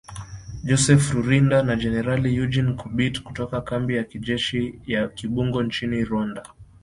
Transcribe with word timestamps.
Joseph 0.67 1.05
Rurindo 1.15 1.57
na 1.67 1.73
Jenerali 1.81 2.27
Eugene 2.37 2.71
Nkubit, 2.73 3.15
kutoka 3.23 3.57
kambi 3.61 3.91
ya 3.95 4.03
kijeshi 4.03 4.79
ya 4.87 5.07
Kibungo 5.07 5.63
nchini 5.63 6.03
Rwanda 6.03 6.43